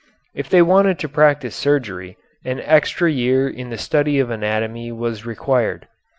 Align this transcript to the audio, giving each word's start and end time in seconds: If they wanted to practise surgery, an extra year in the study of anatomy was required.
If 0.33 0.49
they 0.49 0.63
wanted 0.63 0.97
to 0.97 1.07
practise 1.07 1.55
surgery, 1.55 2.17
an 2.43 2.59
extra 2.61 3.11
year 3.11 3.47
in 3.47 3.69
the 3.69 3.77
study 3.77 4.17
of 4.19 4.31
anatomy 4.31 4.91
was 4.91 5.27
required. 5.27 5.87